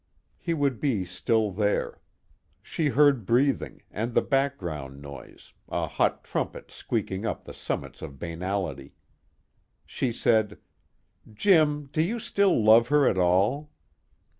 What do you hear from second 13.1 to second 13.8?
all?"